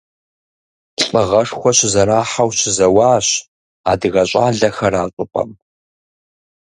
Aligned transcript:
Лӏыгъэшхуэ 1.09 1.71
щызэрахьэу 1.77 2.49
щызэуащ 2.57 3.27
адыгэ 3.91 4.23
щӏалэхэр 4.29 4.93
а 5.01 5.03
щӏыпӏэм. 5.13 5.51